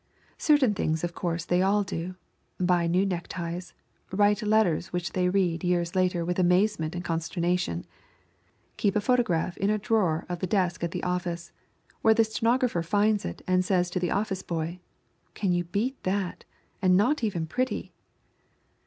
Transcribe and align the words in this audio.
Certain 0.39 0.73
things 0.73 1.03
of 1.03 1.13
course 1.13 1.45
they 1.45 1.61
all 1.61 1.83
do, 1.83 2.15
buy 2.59 2.87
new 2.87 3.05
neckties, 3.05 3.75
write 4.11 4.41
letters 4.41 4.91
which 4.91 5.11
they 5.11 5.29
read 5.29 5.63
years 5.63 5.95
later 5.95 6.25
with 6.25 6.39
amazement 6.39 6.95
and 6.95 7.03
consternation; 7.05 7.85
keep 8.77 8.95
a 8.95 8.99
photograph 8.99 9.55
in 9.57 9.69
a 9.69 9.77
drawer 9.77 10.25
of 10.27 10.39
the 10.39 10.47
desk 10.47 10.83
at 10.83 10.89
the 10.89 11.03
office, 11.03 11.51
where 12.01 12.15
the 12.15 12.23
stenographer 12.23 12.81
finds 12.81 13.25
it 13.25 13.43
and 13.45 13.63
says 13.63 13.91
to 13.91 13.99
the 13.99 14.09
office 14.09 14.41
boy: 14.41 14.79
"Can 15.35 15.53
you 15.53 15.65
beat 15.65 16.01
that? 16.01 16.45
And 16.81 16.97
not 16.97 17.23
even 17.23 17.45
pretty!" 17.45 17.93